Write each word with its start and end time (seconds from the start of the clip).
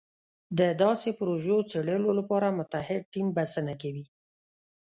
د 0.59 0.59
داسې 0.83 1.09
پروژو 1.19 1.57
څېړلو 1.71 2.09
لپاره 2.19 2.55
متعهد 2.59 3.01
ټیم 3.13 3.27
بسنه 3.37 3.73
کوي. 3.81 4.05